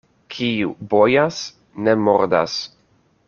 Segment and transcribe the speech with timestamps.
[0.35, 1.43] Kiu bojas,
[1.89, 2.57] ne mordas.